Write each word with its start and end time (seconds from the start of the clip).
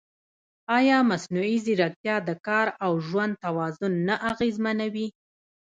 ایا 0.77 0.97
مصنوعي 1.09 1.57
ځیرکتیا 1.65 2.15
د 2.27 2.29
کار 2.47 2.67
او 2.85 2.91
ژوند 3.07 3.33
توازن 3.45 3.93
نه 4.07 4.15
اغېزمنوي؟ 4.31 5.07